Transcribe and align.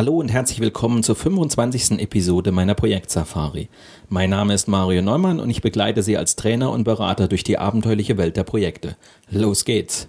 Hallo 0.00 0.14
und 0.14 0.30
herzlich 0.30 0.60
willkommen 0.60 1.02
zur 1.02 1.14
25. 1.14 2.00
Episode 2.00 2.52
meiner 2.52 2.74
Projektsafari. 2.74 3.68
Mein 4.08 4.30
Name 4.30 4.54
ist 4.54 4.66
Mario 4.66 5.02
Neumann 5.02 5.40
und 5.40 5.50
ich 5.50 5.60
begleite 5.60 6.02
Sie 6.02 6.16
als 6.16 6.36
Trainer 6.36 6.70
und 6.70 6.84
Berater 6.84 7.28
durch 7.28 7.44
die 7.44 7.58
abenteuerliche 7.58 8.16
Welt 8.16 8.38
der 8.38 8.44
Projekte. 8.44 8.96
Los 9.28 9.66
geht's! 9.66 10.08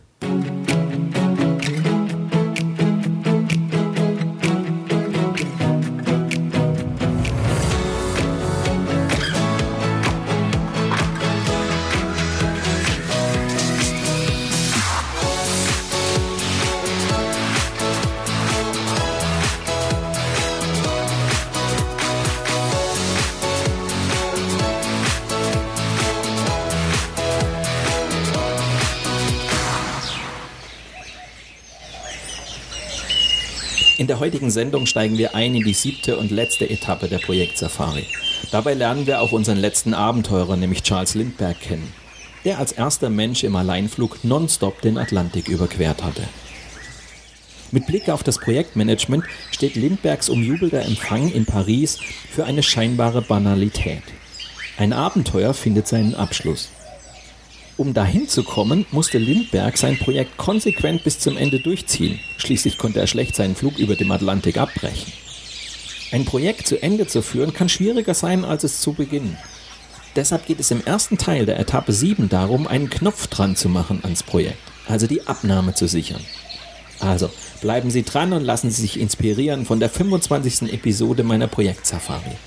In 34.02 34.08
der 34.08 34.20
heutigen 34.20 34.50
Sendung 34.50 34.88
steigen 34.88 35.20
wir 35.20 35.36
ein 35.36 35.54
in 35.54 35.64
die 35.64 35.76
siebte 35.76 36.18
und 36.18 36.32
letzte 36.32 36.68
Etappe 36.68 37.08
der 37.08 37.20
Projektsafari. 37.20 38.08
Dabei 38.50 38.74
lernen 38.74 39.06
wir 39.06 39.22
auch 39.22 39.32
unseren 39.32 39.60
letzten 39.60 39.94
Abenteurer, 39.94 40.58
nämlich 40.58 40.82
Charles 40.82 41.14
Lindbergh, 41.14 41.60
kennen, 41.60 41.94
der 42.44 42.58
als 42.58 42.72
erster 42.72 43.12
Mensch 43.12 43.44
im 43.44 43.56
Alleinflug 43.56 44.24
nonstop 44.24 44.82
den 44.82 44.98
Atlantik 44.98 45.50
überquert 45.50 46.04
hatte. 46.04 46.24
Mit 47.70 47.86
Blick 47.86 48.10
auf 48.10 48.24
das 48.24 48.40
Projektmanagement 48.40 49.24
steht 49.52 49.76
Lindberghs 49.76 50.30
umjubelter 50.30 50.82
Empfang 50.82 51.32
in 51.32 51.46
Paris 51.46 52.00
für 52.32 52.46
eine 52.46 52.64
scheinbare 52.64 53.22
Banalität. 53.22 54.02
Ein 54.80 54.94
Abenteuer 54.94 55.54
findet 55.54 55.88
seinen 55.88 56.16
Abschluss. 56.16 56.70
Um 57.82 57.96
dahin 57.96 58.28
zu 58.28 58.44
kommen, 58.44 58.86
musste 58.92 59.18
Lindbergh 59.18 59.76
sein 59.76 59.98
Projekt 59.98 60.38
konsequent 60.38 61.04
bis 61.04 61.18
zum 61.18 61.36
Ende 61.36 61.60
durchziehen. 61.60 62.20
Schließlich 62.38 62.78
konnte 62.78 63.00
er 63.00 63.08
schlecht 63.08 63.36
seinen 63.36 63.56
Flug 63.56 63.80
über 63.80 63.96
dem 63.96 64.12
Atlantik 64.12 64.58
abbrechen. 64.58 65.12
Ein 66.12 66.24
Projekt 66.24 66.68
zu 66.68 66.80
Ende 66.80 67.08
zu 67.08 67.24
führen 67.24 67.56
kann 67.56 67.70
schwieriger 67.70 68.14
sein, 68.14 68.46
als 68.46 68.64
es 68.64 68.82
zu 68.82 68.94
beginnen. 68.94 69.36
Deshalb 70.16 70.46
geht 70.46 70.60
es 70.60 70.70
im 70.70 70.86
ersten 70.86 71.18
Teil 71.18 71.48
der 71.48 71.60
Etappe 71.60 71.92
7 71.92 72.30
darum, 72.30 72.68
einen 72.68 72.92
Knopf 72.92 73.26
dran 73.26 73.56
zu 73.56 73.68
machen 73.68 74.02
ans 74.04 74.22
Projekt, 74.22 74.62
also 74.88 75.08
die 75.08 75.26
Abnahme 75.26 75.74
zu 75.74 75.88
sichern. 75.88 76.22
Also 77.00 77.32
bleiben 77.62 77.90
Sie 77.90 78.04
dran 78.04 78.32
und 78.34 78.44
lassen 78.44 78.70
Sie 78.70 78.84
sich 78.84 79.00
inspirieren 79.00 79.66
von 79.66 79.80
der 79.80 79.90
25. 79.90 80.72
Episode 80.72 81.24
meiner 81.24 81.48
Projektsafari. 81.48 82.38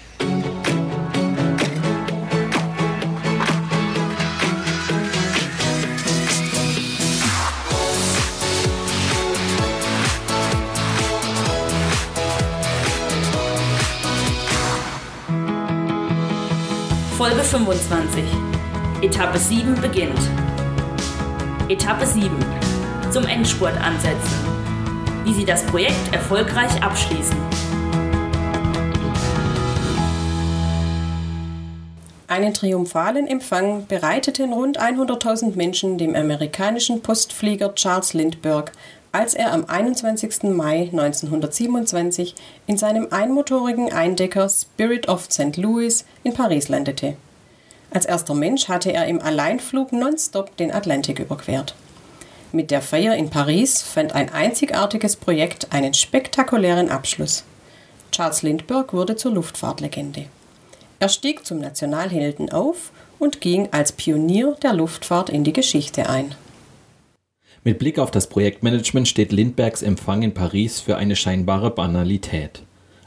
Folge 17.44 17.66
25. 17.66 18.24
Etappe 19.02 19.38
7 19.38 19.74
beginnt. 19.80 20.18
Etappe 21.68 22.06
7. 22.06 22.30
Zum 23.10 23.24
Endspurt 23.26 23.76
ansetzen. 23.80 24.34
Wie 25.24 25.34
Sie 25.34 25.44
das 25.44 25.64
Projekt 25.66 26.12
erfolgreich 26.12 26.82
abschließen. 26.82 27.36
Einen 32.26 32.54
triumphalen 32.54 33.26
Empfang 33.26 33.86
bereiteten 33.86 34.52
rund 34.52 34.80
100.000 34.80 35.56
Menschen 35.56 35.98
dem 35.98 36.16
amerikanischen 36.16 37.02
Postflieger 37.02 37.74
Charles 37.74 38.14
Lindbergh 38.14 38.72
als 39.12 39.34
er 39.34 39.52
am 39.52 39.64
21. 39.66 40.42
Mai 40.54 40.88
1927 40.92 42.34
in 42.66 42.76
seinem 42.76 43.08
einmotorigen 43.12 43.92
Eindecker 43.92 44.48
Spirit 44.48 45.08
of 45.08 45.30
St. 45.30 45.56
Louis 45.56 46.04
in 46.24 46.34
Paris 46.34 46.68
landete. 46.68 47.16
Als 47.94 48.06
erster 48.06 48.34
Mensch 48.34 48.66
hatte 48.66 48.92
er 48.92 49.06
im 49.06 49.22
Alleinflug 49.22 49.92
nonstop 49.92 50.56
den 50.56 50.72
Atlantik 50.72 51.20
überquert. 51.20 51.76
Mit 52.50 52.72
der 52.72 52.82
Feier 52.82 53.14
in 53.14 53.30
Paris 53.30 53.82
fand 53.82 54.16
ein 54.16 54.30
einzigartiges 54.30 55.14
Projekt 55.14 55.72
einen 55.72 55.94
spektakulären 55.94 56.90
Abschluss. 56.90 57.44
Charles 58.10 58.42
Lindbergh 58.42 58.92
wurde 58.92 59.14
zur 59.14 59.32
Luftfahrtlegende. 59.32 60.26
Er 60.98 61.08
stieg 61.08 61.46
zum 61.46 61.60
Nationalhelden 61.60 62.50
auf 62.50 62.90
und 63.20 63.40
ging 63.40 63.68
als 63.70 63.92
Pionier 63.92 64.56
der 64.60 64.72
Luftfahrt 64.72 65.30
in 65.30 65.44
die 65.44 65.52
Geschichte 65.52 66.08
ein. 66.08 66.34
Mit 67.62 67.78
Blick 67.78 68.00
auf 68.00 68.10
das 68.10 68.28
Projektmanagement 68.28 69.06
steht 69.06 69.30
Lindberghs 69.30 69.82
Empfang 69.82 70.22
in 70.22 70.34
Paris 70.34 70.80
für 70.80 70.96
eine 70.96 71.14
scheinbare 71.14 71.70
Banalität. 71.70 72.62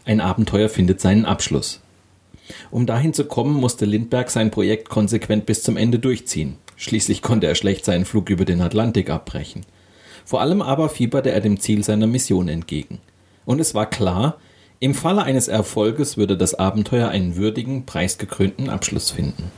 Ein 0.05 0.21
Abenteuer 0.21 0.69
findet 0.69 1.01
seinen 1.01 1.25
Abschluss. 1.25 1.81
Um 2.71 2.85
dahin 2.85 3.13
zu 3.13 3.25
kommen, 3.25 3.53
musste 3.55 3.85
Lindbergh 3.85 4.29
sein 4.29 4.51
Projekt 4.51 4.89
konsequent 4.89 5.45
bis 5.45 5.63
zum 5.63 5.77
Ende 5.77 5.99
durchziehen. 5.99 6.57
Schließlich 6.75 7.21
konnte 7.21 7.47
er 7.47 7.55
schlecht 7.55 7.85
seinen 7.85 8.05
Flug 8.05 8.29
über 8.29 8.45
den 8.45 8.61
Atlantik 8.61 9.09
abbrechen. 9.09 9.65
Vor 10.25 10.41
allem 10.41 10.61
aber 10.61 10.89
fieberte 10.89 11.31
er 11.31 11.41
dem 11.41 11.59
Ziel 11.59 11.83
seiner 11.83 12.07
Mission 12.07 12.49
entgegen. 12.49 12.99
Und 13.45 13.59
es 13.59 13.73
war 13.73 13.89
klar, 13.89 14.37
im 14.79 14.93
Falle 14.93 15.23
eines 15.23 15.47
Erfolges 15.47 16.17
würde 16.17 16.37
das 16.37 16.53
Abenteuer 16.53 17.09
einen 17.09 17.35
würdigen, 17.35 17.85
preisgekrönten 17.85 18.69
Abschluss 18.69 19.09
finden. 19.09 19.51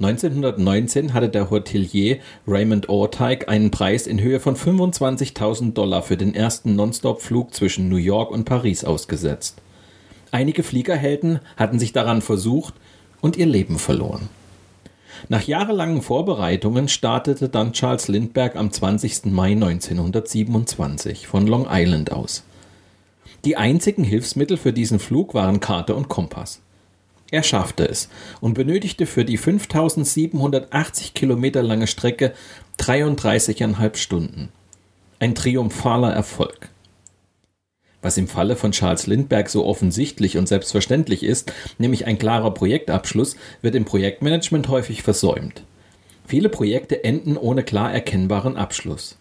1919 0.00 1.12
hatte 1.12 1.28
der 1.28 1.50
Hotelier 1.50 2.18
Raymond 2.46 2.88
Orteig 2.88 3.48
einen 3.48 3.72
Preis 3.72 4.06
in 4.06 4.20
Höhe 4.20 4.38
von 4.38 4.54
25.000 4.54 5.72
Dollar 5.72 6.02
für 6.02 6.16
den 6.16 6.34
ersten 6.34 6.76
Nonstop-Flug 6.76 7.52
zwischen 7.52 7.88
New 7.88 7.96
York 7.96 8.30
und 8.30 8.44
Paris 8.44 8.84
ausgesetzt. 8.84 9.60
Einige 10.30 10.62
Fliegerhelden 10.62 11.40
hatten 11.56 11.78
sich 11.78 11.92
daran 11.92 12.22
versucht 12.22 12.74
und 13.20 13.36
ihr 13.36 13.46
Leben 13.46 13.78
verloren. 13.78 14.28
Nach 15.28 15.42
jahrelangen 15.42 16.02
Vorbereitungen 16.02 16.88
startete 16.88 17.48
dann 17.48 17.72
Charles 17.72 18.08
Lindbergh 18.08 18.56
am 18.58 18.70
20. 18.70 19.26
Mai 19.26 19.52
1927 19.52 21.26
von 21.26 21.46
Long 21.46 21.66
Island 21.68 22.12
aus. 22.12 22.44
Die 23.44 23.56
einzigen 23.56 24.04
Hilfsmittel 24.04 24.56
für 24.56 24.72
diesen 24.72 24.98
Flug 24.98 25.34
waren 25.34 25.60
Karte 25.60 25.94
und 25.94 26.08
Kompass. 26.08 26.60
Er 27.30 27.42
schaffte 27.42 27.86
es 27.86 28.08
und 28.40 28.54
benötigte 28.54 29.06
für 29.06 29.24
die 29.24 29.36
5780 29.36 31.14
Kilometer 31.14 31.62
lange 31.62 31.86
Strecke 31.86 32.32
33,5 32.78 33.96
Stunden. 33.96 34.48
Ein 35.18 35.34
triumphaler 35.34 36.12
Erfolg. 36.12 36.70
Was 38.00 38.16
im 38.16 38.28
Falle 38.28 38.56
von 38.56 38.72
Charles 38.72 39.06
Lindbergh 39.06 39.50
so 39.50 39.64
offensichtlich 39.64 40.38
und 40.38 40.46
selbstverständlich 40.46 41.24
ist, 41.24 41.52
nämlich 41.78 42.06
ein 42.06 42.18
klarer 42.18 42.52
Projektabschluss, 42.54 43.36
wird 43.60 43.74
im 43.74 43.84
Projektmanagement 43.84 44.68
häufig 44.68 45.02
versäumt. 45.02 45.64
Viele 46.26 46.48
Projekte 46.48 47.02
enden 47.02 47.36
ohne 47.36 47.64
klar 47.64 47.92
erkennbaren 47.92 48.56
Abschluss. 48.56 49.16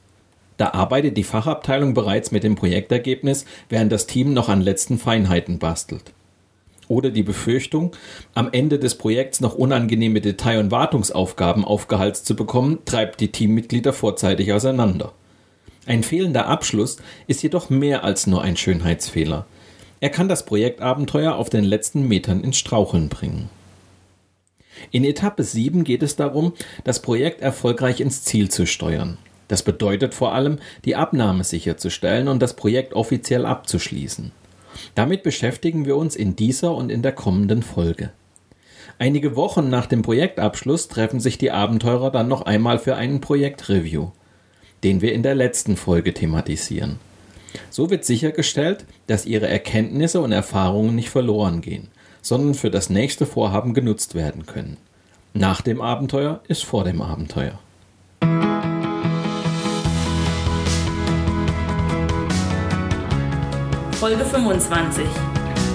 Da 0.58 0.72
arbeitet 0.72 1.18
die 1.18 1.24
Fachabteilung 1.24 1.94
bereits 1.94 2.32
mit 2.32 2.44
dem 2.44 2.56
Projektergebnis, 2.56 3.46
während 3.70 3.92
das 3.92 4.08
Team 4.08 4.34
noch 4.34 4.50
an 4.50 4.62
letzten 4.62 4.98
Feinheiten 4.98 5.60
bastelt 5.60 6.14
oder 6.88 7.10
die 7.10 7.24
Befürchtung, 7.24 7.92
am 8.34 8.50
Ende 8.52 8.80
des 8.80 8.96
Projekts 8.96 9.42
noch 9.42 9.56
unangenehme 9.56 10.22
Detail- 10.22 10.60
und 10.60 10.72
Wartungsaufgaben 10.72 11.66
aufgehalst 11.66 12.26
zu 12.26 12.36
bekommen, 12.36 12.80
treibt 12.86 13.20
die 13.20 13.32
Teammitglieder 13.32 13.94
vorzeitig 13.94 14.54
auseinander. 14.54 15.14
Ein 15.88 16.04
fehlender 16.04 16.48
Abschluss 16.48 16.98
ist 17.28 17.42
jedoch 17.42 17.70
mehr 17.70 18.04
als 18.04 18.28
nur 18.28 18.42
ein 18.42 18.58
Schönheitsfehler. 18.58 19.48
Er 20.02 20.10
kann 20.10 20.28
das 20.28 20.46
Projektabenteuer 20.46 21.36
auf 21.36 21.50
den 21.50 21.64
letzten 21.64 22.10
Metern 22.10 22.44
ins 22.44 22.58
Straucheln 22.58 23.08
bringen. 23.08 23.50
In 24.92 25.06
Etappe 25.06 25.44
7 25.44 25.86
geht 25.86 26.04
es 26.04 26.18
darum, 26.18 26.52
das 26.84 27.02
Projekt 27.02 27.42
erfolgreich 27.42 28.02
ins 28.02 28.24
Ziel 28.24 28.50
zu 28.50 28.68
steuern. 28.68 29.18
Das 29.48 29.64
bedeutet 29.64 30.14
vor 30.14 30.34
allem, 30.34 30.60
die 30.84 30.98
Abnahme 30.98 31.46
sicherzustellen 31.46 32.28
und 32.28 32.42
das 32.42 32.58
Projekt 32.58 32.94
offiziell 32.94 33.46
abzuschließen. 33.46 34.34
Damit 34.94 35.24
beschäftigen 35.24 35.86
wir 35.86 35.96
uns 35.96 36.18
in 36.18 36.36
dieser 36.36 36.76
und 36.76 36.92
in 36.92 37.02
der 37.02 37.14
kommenden 37.14 37.64
Folge. 37.64 38.12
Einige 39.00 39.38
Wochen 39.38 39.70
nach 39.70 39.86
dem 39.86 40.02
Projektabschluss 40.02 40.90
treffen 40.90 41.22
sich 41.22 41.38
die 41.38 41.52
Abenteurer 41.52 42.12
dann 42.12 42.28
noch 42.28 42.42
einmal 42.42 42.78
für 42.78 42.96
einen 42.98 43.22
Projektreview, 43.22 44.10
den 44.88 45.02
wir 45.02 45.12
in 45.12 45.22
der 45.22 45.36
letzten 45.36 45.76
Folge 45.76 46.14
thematisieren. 46.14 46.98
So 47.70 47.90
wird 47.90 48.06
sichergestellt, 48.06 48.86
dass 49.06 49.26
ihre 49.26 49.46
Erkenntnisse 49.46 50.22
und 50.22 50.32
Erfahrungen 50.32 50.96
nicht 50.96 51.10
verloren 51.10 51.60
gehen, 51.60 51.90
sondern 52.22 52.54
für 52.54 52.72
das 52.72 52.90
nächste 52.90 53.26
Vorhaben 53.26 53.74
genutzt 53.74 54.16
werden 54.16 54.46
können. 54.46 54.78
Nach 55.34 55.60
dem 55.60 55.82
Abenteuer 55.82 56.40
ist 56.48 56.64
vor 56.64 56.86
dem 56.86 57.02
Abenteuer. 57.02 57.60
Folge 63.92 64.24
25. 64.24 65.04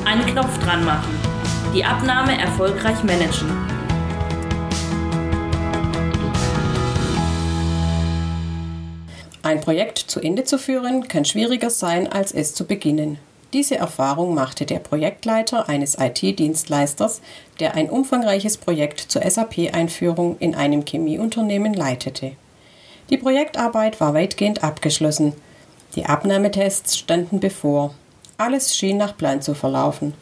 Einen 0.06 0.25
Knopf 0.25 0.58
dran 0.61 0.87
machen. 0.87 1.12
Die 1.75 1.85
Abnahme 1.85 2.41
erfolgreich 2.41 3.05
managen. 3.05 3.72
Ein 9.53 9.61
Projekt 9.61 9.99
zu 9.99 10.19
Ende 10.19 10.45
zu 10.45 10.57
führen 10.57 11.09
kann 11.09 11.27
schwieriger 11.27 11.69
sein, 11.69 12.11
als 12.11 12.33
es 12.33 12.55
zu 12.55 12.65
beginnen. 12.65 13.19
Diese 13.53 13.77
Erfahrung 13.77 14.33
machte 14.33 14.65
der 14.65 14.79
Projektleiter 14.79 15.69
eines 15.69 15.99
IT-Dienstleisters, 15.99 17.21
der 17.61 17.75
ein 17.75 17.91
umfangreiches 17.91 18.57
Projekt 18.57 19.01
zur 19.01 19.21
SAP-Einführung 19.31 20.39
in 20.39 20.55
einem 20.55 20.87
Chemieunternehmen 20.87 21.75
leitete. 21.75 22.33
Die 23.11 23.19
Projektarbeit 23.19 24.01
war 24.01 24.15
weitgehend 24.15 24.65
abgeschlossen. 24.65 25.35
Die 25.97 26.07
Abnahmetests 26.07 26.97
standen 26.97 27.39
bevor. 27.39 27.93
Alles 28.39 28.75
schien 28.75 28.97
nach 28.97 29.19
Plan 29.19 29.43
zu 29.43 29.53
verlaufen. 29.53 30.15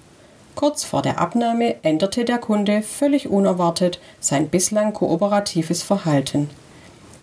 Kurz 0.56 0.82
vor 0.82 1.02
der 1.02 1.20
Abnahme 1.20 1.76
änderte 1.84 2.24
der 2.24 2.38
Kunde 2.38 2.82
völlig 2.82 3.28
unerwartet 3.28 4.00
sein 4.18 4.48
bislang 4.48 4.92
kooperatives 4.92 5.84
Verhalten. 5.84 6.50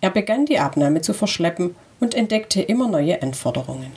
Er 0.00 0.08
begann 0.08 0.46
die 0.46 0.58
Abnahme 0.58 1.02
zu 1.02 1.12
verschleppen 1.12 1.74
und 2.00 2.14
entdeckte 2.14 2.62
immer 2.62 2.88
neue 2.88 3.22
Anforderungen. 3.22 3.92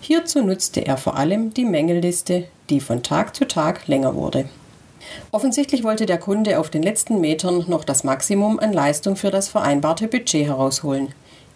Hierzu 0.00 0.42
nutzte 0.42 0.84
er 0.84 0.96
vor 0.96 1.16
allem 1.16 1.54
die 1.54 1.64
Mängelliste, 1.64 2.44
die 2.70 2.80
von 2.80 3.02
Tag 3.02 3.36
zu 3.36 3.46
Tag 3.46 3.86
länger 3.86 4.14
wurde. 4.14 4.46
Offensichtlich 5.30 5.84
wollte 5.84 6.06
der 6.06 6.18
Kunde 6.18 6.58
auf 6.58 6.70
den 6.70 6.82
letzten 6.82 7.20
Metern 7.20 7.64
noch 7.68 7.84
das 7.84 8.04
Maximum 8.04 8.58
an 8.58 8.72
Leistung 8.72 9.16
für 9.16 9.30
das 9.30 9.48
vereinbarte 9.48 10.08
Budget 10.08 10.46
herausholen. 10.46 11.08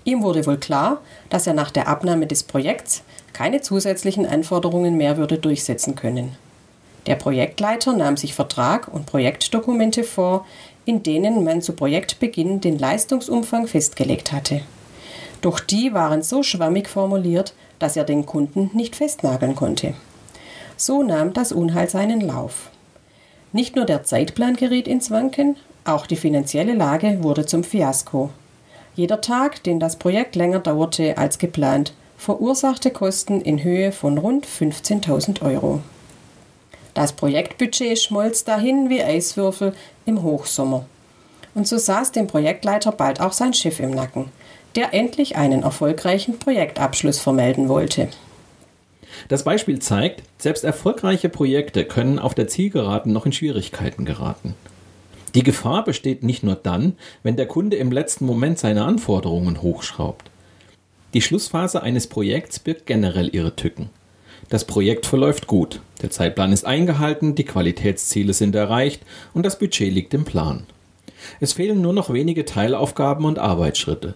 Ihm 0.05 0.23
wurde 0.23 0.47
wohl 0.47 0.59
klar, 0.59 1.01
dass 1.31 1.47
er 1.47 1.55
nach 1.55 1.71
der 1.71 1.89
Abnahme 1.89 2.27
des 2.27 2.45
Projekts 2.45 3.03
keine 3.33 3.61
zusätzlichen 3.61 4.27
Anforderungen 4.27 4.97
mehr 4.97 5.17
würde 5.17 5.39
durchsetzen 5.39 5.97
können. 5.97 6.37
Der 7.07 7.17
Projektleiter 7.17 7.93
nahm 7.93 8.17
sich 8.17 8.35
Vertrag 8.35 8.89
und 8.89 9.07
Projektdokumente 9.07 10.05
vor, 10.05 10.47
in 10.85 11.03
denen 11.03 11.45
man 11.45 11.63
zu 11.63 11.73
Projektbeginn 11.73 12.61
den 12.61 12.79
Leistungsumfang 12.79 13.67
festgelegt 13.67 14.33
hatte. 14.33 14.63
Doch 15.41 15.61
die 15.61 15.93
waren 15.95 16.23
so 16.23 16.43
schwammig 16.43 16.89
formuliert, 16.89 17.55
dass 17.79 17.97
er 17.97 18.05
den 18.05 18.27
Kunden 18.27 18.71
nicht 18.73 18.97
festnageln 18.97 19.55
konnte. 19.55 19.95
So 20.77 21.03
nahm 21.03 21.33
das 21.33 21.53
Unheil 21.53 21.89
seinen 21.89 22.21
Lauf. 22.21 22.71
Nicht 23.53 23.77
nur 23.77 23.85
der 23.85 24.05
Zeitplan 24.05 24.57
geriet 24.57 24.89
ins 24.89 25.11
Wanken, 25.11 25.57
auch 25.85 26.07
die 26.07 26.17
finanzielle 26.17 26.75
Lage 26.75 27.23
wurde 27.23 27.47
zum 27.47 27.65
Fiasko. 27.65 28.31
Jeder 28.95 29.21
Tag, 29.21 29.63
den 29.63 29.79
das 29.79 29.97
Projekt 29.97 30.37
länger 30.37 30.59
dauerte 30.59 31.17
als 31.17 31.39
geplant, 31.39 31.93
verursachte 32.17 32.91
Kosten 32.91 33.41
in 33.41 33.63
Höhe 33.63 33.93
von 33.93 34.19
rund 34.19 34.47
15.000 34.47 35.43
Euro. 35.43 35.81
Das 36.95 37.13
Projektbudget 37.13 37.99
schmolz 37.99 38.45
dahin 38.45 38.89
wie 38.89 39.03
Eiswürfel 39.03 39.75
im 40.07 40.23
Hochsommer. 40.23 40.87
Und 41.55 41.69
so 41.69 41.79
saß 41.79 42.13
dem 42.13 42.27
Projektleiter 42.27 42.91
bald 42.91 43.21
auch 43.21 43.33
sein 43.33 43.55
Schiff 43.55 43.81
im 43.81 43.91
Nacken 43.91 44.31
der 44.77 44.95
endlich 44.95 45.37
einen 45.37 45.63
erfolgreichen 45.63 46.39
Projektabschluss 46.39 47.19
vermelden 47.19 47.69
wollte. 47.69 48.09
Das 49.29 49.45
Beispiel 49.45 49.79
zeigt, 49.79 50.23
selbst 50.39 50.65
erfolgreiche 50.65 51.31
Projekte 51.31 51.85
können 51.85 52.19
auf 52.19 52.35
der 52.35 52.49
Zielgeraden 52.49 53.13
noch 53.13 53.27
in 53.27 53.33
Schwierigkeiten 53.33 54.05
geraten. 54.05 54.55
Die 55.35 55.43
Gefahr 55.43 55.85
besteht 55.85 56.23
nicht 56.23 56.43
nur 56.43 56.55
dann, 56.55 56.97
wenn 57.23 57.37
der 57.37 57.47
Kunde 57.47 57.77
im 57.77 57.91
letzten 57.91 58.27
Moment 58.27 58.59
seine 58.59 58.85
Anforderungen 58.85 59.63
hochschraubt. 59.63 60.31
Die 61.15 61.23
Schlussphase 61.23 61.83
eines 61.83 62.07
Projekts 62.07 62.59
birgt 62.59 62.87
generell 62.87 63.35
ihre 63.35 63.57
Tücken. 63.57 63.89
Das 64.49 64.65
Projekt 64.65 65.07
verläuft 65.07 65.47
gut, 65.47 65.81
der 66.03 66.11
Zeitplan 66.11 66.53
ist 66.53 66.67
eingehalten, 66.67 67.35
die 67.35 67.45
Qualitätsziele 67.45 68.33
sind 68.33 68.55
erreicht 68.55 69.03
und 69.35 69.45
das 69.45 69.59
Budget 69.59 69.93
liegt 69.93 70.15
im 70.15 70.25
Plan. 70.25 70.67
Es 71.41 71.55
fehlen 71.55 71.81
nur 71.81 71.93
noch 71.93 72.13
wenige 72.13 72.45
Teilaufgaben 72.45 73.25
und 73.25 73.39
Arbeitsschritte. 73.39 74.15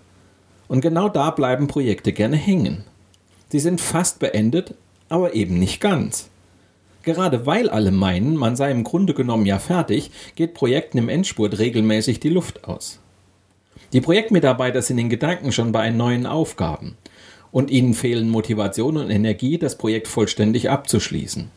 Und 0.71 0.83
genau 0.83 1.09
da 1.09 1.33
bleiben 1.33 1.67
Projekte 1.67 2.13
gerne 2.13 2.37
hängen. 2.37 2.85
Sie 3.49 3.59
sind 3.59 3.81
fast 3.81 4.21
beendet, 4.21 4.75
aber 5.09 5.35
eben 5.35 5.59
nicht 5.59 5.81
ganz. 5.81 6.31
Gerade 7.03 7.45
weil 7.45 7.69
alle 7.69 7.91
meinen, 7.91 8.37
man 8.37 8.55
sei 8.55 8.71
im 8.71 8.85
Grunde 8.85 9.13
genommen 9.13 9.47
ja 9.47 9.59
fertig, 9.59 10.13
geht 10.37 10.55
Projekten 10.55 10.99
im 10.99 11.09
Endspurt 11.09 11.59
regelmäßig 11.59 12.21
die 12.21 12.29
Luft 12.29 12.69
aus. 12.69 13.01
Die 13.93 14.01
Projektmitarbeiter 14.01 14.81
sind 14.81 14.99
in 14.99 15.09
Gedanken 15.09 15.51
schon 15.51 15.73
bei 15.73 15.91
neuen 15.91 16.25
Aufgaben 16.25 16.97
und 17.51 17.73
ihnen 17.73 17.93
fehlen 17.93 18.31
Motivation 18.31 18.97
und 18.97 19.11
Energie, 19.11 19.59
das 19.59 19.77
Projekt 19.77 20.07
vollständig 20.07 20.71
abzuschließen. 20.71 21.51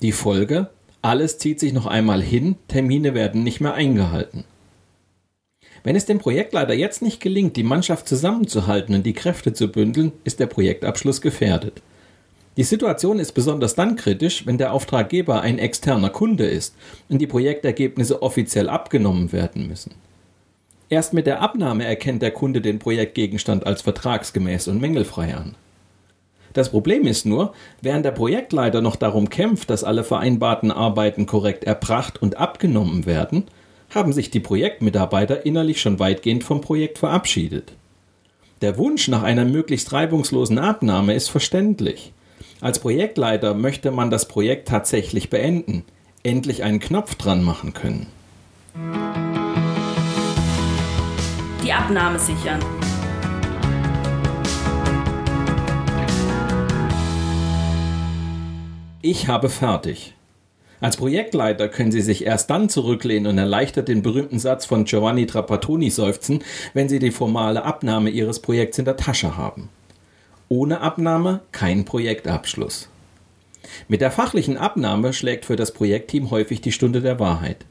Die 0.00 0.12
Folge? 0.12 0.70
Alles 1.02 1.36
zieht 1.36 1.60
sich 1.60 1.74
noch 1.74 1.84
einmal 1.84 2.22
hin, 2.22 2.56
Termine 2.68 3.12
werden 3.12 3.42
nicht 3.42 3.60
mehr 3.60 3.74
eingehalten. 3.74 4.44
Wenn 5.84 5.96
es 5.96 6.06
dem 6.06 6.18
Projektleiter 6.18 6.72
jetzt 6.72 7.02
nicht 7.02 7.20
gelingt, 7.20 7.56
die 7.56 7.62
Mannschaft 7.62 8.08
zusammenzuhalten 8.08 8.94
und 8.94 9.04
die 9.04 9.12
Kräfte 9.12 9.52
zu 9.52 9.68
bündeln, 9.68 10.12
ist 10.24 10.40
der 10.40 10.46
Projektabschluss 10.46 11.20
gefährdet. 11.20 11.82
Die 12.56 12.62
Situation 12.62 13.18
ist 13.18 13.32
besonders 13.32 13.74
dann 13.74 13.96
kritisch, 13.96 14.46
wenn 14.46 14.56
der 14.56 14.72
Auftraggeber 14.72 15.42
ein 15.42 15.58
externer 15.58 16.08
Kunde 16.08 16.46
ist 16.46 16.74
und 17.10 17.18
die 17.18 17.26
Projektergebnisse 17.26 18.22
offiziell 18.22 18.70
abgenommen 18.70 19.32
werden 19.32 19.68
müssen. 19.68 19.94
Erst 20.88 21.12
mit 21.12 21.26
der 21.26 21.42
Abnahme 21.42 21.84
erkennt 21.84 22.22
der 22.22 22.30
Kunde 22.30 22.62
den 22.62 22.78
Projektgegenstand 22.78 23.66
als 23.66 23.82
vertragsgemäß 23.82 24.68
und 24.68 24.80
mängelfrei 24.80 25.34
an. 25.34 25.54
Das 26.54 26.70
Problem 26.70 27.06
ist 27.06 27.26
nur, 27.26 27.52
während 27.82 28.06
der 28.06 28.12
Projektleiter 28.12 28.80
noch 28.80 28.96
darum 28.96 29.28
kämpft, 29.28 29.68
dass 29.68 29.84
alle 29.84 30.04
vereinbarten 30.04 30.70
Arbeiten 30.70 31.26
korrekt 31.26 31.64
erbracht 31.64 32.22
und 32.22 32.38
abgenommen 32.38 33.04
werden, 33.04 33.44
haben 33.94 34.12
sich 34.12 34.30
die 34.30 34.40
Projektmitarbeiter 34.40 35.46
innerlich 35.46 35.80
schon 35.80 35.98
weitgehend 35.98 36.44
vom 36.44 36.60
Projekt 36.60 36.98
verabschiedet. 36.98 37.72
Der 38.60 38.76
Wunsch 38.76 39.08
nach 39.08 39.22
einer 39.22 39.44
möglichst 39.44 39.92
reibungslosen 39.92 40.58
Abnahme 40.58 41.14
ist 41.14 41.28
verständlich. 41.28 42.12
Als 42.60 42.78
Projektleiter 42.78 43.54
möchte 43.54 43.90
man 43.90 44.10
das 44.10 44.26
Projekt 44.26 44.68
tatsächlich 44.68 45.30
beenden, 45.30 45.84
endlich 46.22 46.62
einen 46.62 46.80
Knopf 46.80 47.14
dran 47.14 47.42
machen 47.42 47.74
können. 47.74 48.06
Die 51.62 51.72
Abnahme 51.72 52.18
sichern. 52.18 52.60
Ich 59.02 59.28
habe 59.28 59.50
fertig. 59.50 60.14
Als 60.84 60.98
Projektleiter 60.98 61.68
können 61.68 61.92
Sie 61.92 62.02
sich 62.02 62.26
erst 62.26 62.50
dann 62.50 62.68
zurücklehnen 62.68 63.26
und 63.26 63.38
erleichtert 63.38 63.88
den 63.88 64.02
berühmten 64.02 64.38
Satz 64.38 64.66
von 64.66 64.84
Giovanni 64.84 65.24
Trapattoni 65.24 65.88
seufzen, 65.88 66.44
wenn 66.74 66.90
Sie 66.90 66.98
die 66.98 67.10
formale 67.10 67.64
Abnahme 67.64 68.10
Ihres 68.10 68.40
Projekts 68.40 68.78
in 68.78 68.84
der 68.84 68.98
Tasche 68.98 69.38
haben. 69.38 69.70
Ohne 70.50 70.82
Abnahme 70.82 71.40
kein 71.52 71.86
Projektabschluss. 71.86 72.90
Mit 73.88 74.02
der 74.02 74.10
fachlichen 74.10 74.58
Abnahme 74.58 75.14
schlägt 75.14 75.46
für 75.46 75.56
das 75.56 75.72
Projektteam 75.72 76.30
häufig 76.30 76.60
die 76.60 76.72
Stunde 76.72 77.00
der 77.00 77.18
Wahrheit. 77.18 77.64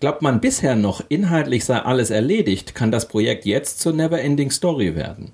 Glaubt 0.00 0.22
man 0.22 0.40
bisher 0.40 0.76
noch, 0.76 1.04
inhaltlich 1.10 1.66
sei 1.66 1.76
alles 1.76 2.08
erledigt, 2.08 2.74
kann 2.74 2.90
das 2.90 3.06
Projekt 3.06 3.44
jetzt 3.44 3.80
zur 3.80 3.92
Neverending 3.92 4.50
Story 4.50 4.96
werden. 4.96 5.32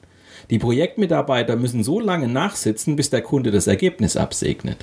Die 0.50 0.59
Projektmitarbeiter 0.59 1.55
müssen 1.55 1.85
so 1.85 2.00
lange 2.00 2.26
nachsitzen, 2.26 2.97
bis 2.97 3.11
der 3.11 3.23
Kunde 3.23 3.52
das 3.52 3.69
Ergebnis 3.69 4.17
absegnet. 4.17 4.79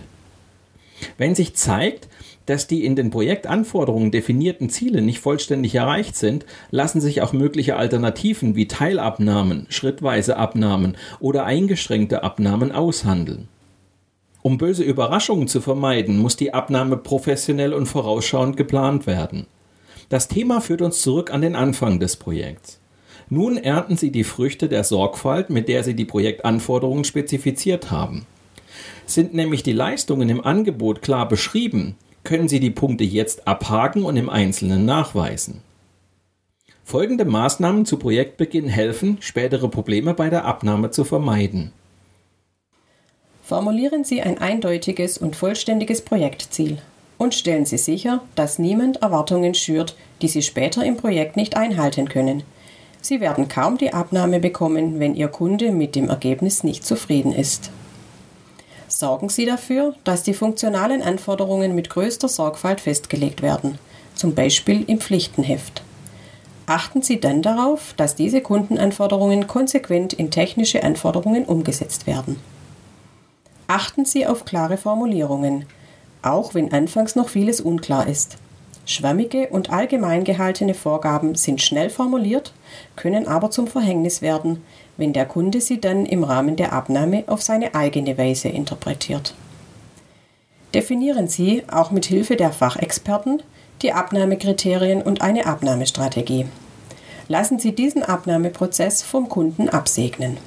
Wenn 1.18 1.36
sich 1.36 1.56
zeigt, 1.56 2.08
dass 2.50 2.66
die 2.66 2.84
in 2.84 2.96
den 2.96 3.12
Projektanforderungen 3.12 4.10
definierten 4.10 4.72
Ziele 4.72 5.04
nicht 5.04 5.20
vollständig 5.20 5.76
erreicht 5.76 6.16
sind, 6.16 6.48
lassen 6.72 7.00
sich 7.00 7.22
auch 7.22 7.32
mögliche 7.32 7.76
Alternativen 7.76 8.56
wie 8.56 8.68
Teilabnahmen, 8.68 9.68
schrittweise 9.70 10.36
Abnahmen 10.36 10.98
oder 11.20 11.46
eingeschränkte 11.46 12.24
Abnahmen 12.24 12.72
aushandeln. 12.72 13.50
Um 14.42 14.58
böse 14.58 14.84
Überraschungen 14.84 15.48
zu 15.48 15.62
vermeiden, 15.62 16.18
muss 16.18 16.38
die 16.38 16.52
Abnahme 16.52 16.98
professionell 16.98 17.72
und 17.72 17.86
vorausschauend 17.86 18.58
geplant 18.58 19.06
werden. 19.06 19.46
Das 20.10 20.28
Thema 20.28 20.60
führt 20.60 20.82
uns 20.82 21.04
zurück 21.04 21.32
an 21.32 21.42
den 21.42 21.56
Anfang 21.56 22.00
des 22.00 22.16
Projekts. 22.16 22.80
Nun 23.30 23.58
ernten 23.58 23.96
Sie 23.96 24.12
die 24.12 24.24
Früchte 24.24 24.68
der 24.70 24.84
Sorgfalt, 24.84 25.52
mit 25.52 25.68
der 25.68 25.84
Sie 25.84 25.94
die 25.94 26.06
Projektanforderungen 26.06 27.04
spezifiziert 27.04 27.92
haben. 27.92 28.26
Sind 29.06 29.36
nämlich 29.36 29.62
die 29.62 29.74
Leistungen 29.74 30.30
im 30.30 30.44
Angebot 30.44 31.04
klar 31.04 31.28
beschrieben, 31.28 31.96
können 32.24 32.48
Sie 32.48 32.60
die 32.60 32.72
Punkte 32.72 33.04
jetzt 33.04 33.48
abhaken 33.48 34.04
und 34.04 34.18
im 34.18 34.30
Einzelnen 34.30 34.86
nachweisen. 34.86 35.62
Folgende 36.84 37.26
Maßnahmen 37.26 37.86
zu 37.86 37.98
Projektbeginn 37.98 38.68
helfen, 38.68 39.18
spätere 39.20 39.70
Probleme 39.70 40.14
bei 40.14 40.30
der 40.30 40.46
Abnahme 40.46 40.90
zu 40.92 41.04
vermeiden. 41.04 41.72
Formulieren 43.44 44.04
Sie 44.04 44.22
ein 44.22 44.38
eindeutiges 44.38 45.18
und 45.18 45.36
vollständiges 45.36 46.02
Projektziel 46.02 46.80
und 47.20 47.36
stellen 47.36 47.66
Sie 47.66 47.78
sicher, 47.78 48.22
dass 48.34 48.60
niemand 48.60 49.04
Erwartungen 49.04 49.54
schürt, 49.54 49.96
die 50.22 50.28
Sie 50.28 50.42
später 50.42 50.84
im 50.84 50.98
Projekt 50.98 51.36
nicht 51.36 51.56
einhalten 51.58 52.10
können. 52.10 52.44
Sie 53.02 53.22
werden 53.22 53.48
kaum 53.48 53.78
die 53.78 53.94
Abnahme 53.94 54.40
bekommen, 54.40 55.00
wenn 55.00 55.16
Ihr 55.16 55.28
Kunde 55.28 55.72
mit 55.72 55.96
dem 55.96 56.10
Ergebnis 56.10 56.64
nicht 56.64 56.86
zufrieden 56.86 57.34
ist. 57.34 57.72
Sorgen 59.00 59.30
Sie 59.30 59.46
dafür, 59.46 59.96
dass 60.04 60.24
die 60.24 60.34
funktionalen 60.34 61.02
Anforderungen 61.02 61.74
mit 61.74 61.90
größter 61.90 62.28
Sorgfalt 62.28 62.82
festgelegt 62.82 63.42
werden, 63.42 63.80
zum 64.14 64.36
Beispiel 64.36 64.84
im 64.88 65.00
Pflichtenheft. 65.00 65.84
Achten 66.66 67.02
Sie 67.02 67.18
dann 67.22 67.42
darauf, 67.42 67.94
dass 67.96 68.16
diese 68.16 68.42
Kundenanforderungen 68.42 69.48
konsequent 69.48 70.12
in 70.12 70.32
technische 70.32 70.84
Anforderungen 70.84 71.46
umgesetzt 71.46 72.08
werden. 72.08 72.42
Achten 73.68 74.04
Sie 74.04 74.28
auf 74.28 74.44
klare 74.44 74.76
Formulierungen, 74.76 75.64
auch 76.22 76.54
wenn 76.54 76.74
anfangs 76.74 77.16
noch 77.16 77.30
vieles 77.30 77.62
unklar 77.62 78.06
ist. 78.06 78.36
Schwammige 78.86 79.48
und 79.48 79.70
allgemein 79.70 80.26
gehaltene 80.26 80.74
Vorgaben 80.74 81.36
sind 81.36 81.62
schnell 81.62 81.90
formuliert, 81.90 82.52
können 82.98 83.30
aber 83.30 83.50
zum 83.50 83.68
Verhängnis 83.68 84.22
werden, 84.22 84.62
wenn 85.00 85.14
der 85.14 85.26
Kunde 85.26 85.62
sie 85.62 85.80
dann 85.80 86.06
im 86.06 86.26
Rahmen 86.26 86.58
der 86.58 86.74
Abnahme 86.74 87.24
auf 87.28 87.42
seine 87.42 87.74
eigene 87.74 88.18
Weise 88.18 88.50
interpretiert. 88.50 89.34
Definieren 90.74 91.28
Sie, 91.28 91.64
auch 91.72 91.90
mit 91.90 92.06
Hilfe 92.06 92.36
der 92.36 92.52
Fachexperten, 92.52 93.42
die 93.82 93.94
Abnahmekriterien 93.94 95.02
und 95.02 95.22
eine 95.22 95.46
Abnahmestrategie. 95.46 96.46
Lassen 97.30 97.60
Sie 97.60 97.74
diesen 97.74 98.04
Abnahmeprozess 98.04 99.02
vom 99.02 99.30
Kunden 99.30 99.70
absegnen. 99.70 100.38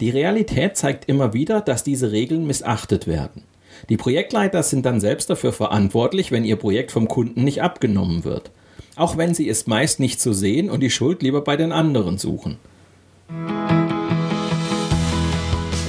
Die 0.00 0.10
Realität 0.10 0.76
zeigt 0.76 1.08
immer 1.08 1.32
wieder, 1.32 1.60
dass 1.60 1.84
diese 1.84 2.10
Regeln 2.10 2.46
missachtet 2.46 3.06
werden. 3.06 3.44
Die 3.88 3.96
Projektleiter 3.96 4.62
sind 4.62 4.84
dann 4.84 5.00
selbst 5.00 5.30
dafür 5.30 5.52
verantwortlich, 5.52 6.32
wenn 6.32 6.44
ihr 6.44 6.56
Projekt 6.56 6.90
vom 6.90 7.08
Kunden 7.08 7.44
nicht 7.44 7.62
abgenommen 7.62 8.24
wird. 8.24 8.50
Auch 8.96 9.16
wenn 9.16 9.32
sie 9.32 9.48
es 9.48 9.66
meist 9.66 10.00
nicht 10.00 10.20
so 10.20 10.32
sehen 10.32 10.70
und 10.70 10.80
die 10.80 10.90
Schuld 10.90 11.22
lieber 11.22 11.40
bei 11.40 11.56
den 11.56 11.72
anderen 11.72 12.18
suchen. 12.18 12.58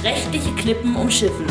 Rechtliche 0.02 0.50
Klippen 0.56 0.96
umschiffen. 0.96 1.46